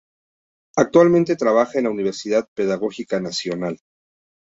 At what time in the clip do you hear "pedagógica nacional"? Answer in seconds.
2.55-3.77